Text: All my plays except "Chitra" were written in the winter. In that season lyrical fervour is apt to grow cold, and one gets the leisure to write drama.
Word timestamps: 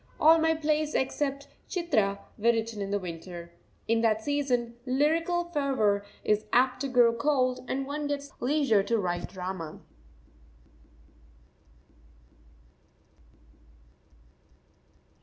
All 0.19 0.39
my 0.39 0.55
plays 0.55 0.95
except 0.95 1.47
"Chitra" 1.69 2.17
were 2.35 2.45
written 2.51 2.81
in 2.81 2.89
the 2.89 2.97
winter. 2.97 3.53
In 3.87 4.01
that 4.01 4.23
season 4.23 4.75
lyrical 4.83 5.51
fervour 5.51 6.03
is 6.23 6.45
apt 6.51 6.81
to 6.81 6.87
grow 6.87 7.13
cold, 7.13 7.63
and 7.69 7.85
one 7.85 8.07
gets 8.07 8.29
the 8.29 8.43
leisure 8.45 8.81
to 8.81 8.97
write 8.97 9.29
drama. 9.29 9.79